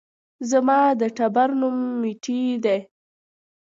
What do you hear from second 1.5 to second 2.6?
نوم ميټى